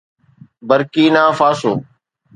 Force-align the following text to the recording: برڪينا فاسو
برڪينا 0.67 1.23
فاسو 1.37 1.71